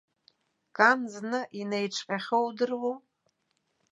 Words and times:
Кан 0.77 0.99
зны 1.13 1.39
инаиҿҟьахьоу 1.59 2.45
удыруоу. 2.49 2.95